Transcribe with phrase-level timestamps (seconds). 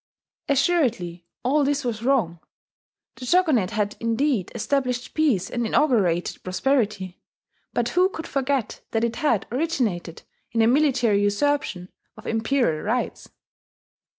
[0.49, 2.39] Assuredly all this was wrong.
[3.17, 7.21] The Shogunate had indeed established peace and inaugurated prosperity;
[7.71, 13.29] but who could forget that it had originated in a military usurpation of imperial rights?